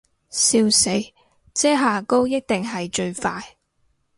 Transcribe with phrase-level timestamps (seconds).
[0.31, 0.89] 笑死，
[1.53, 3.39] 遮瑕膏一定係最快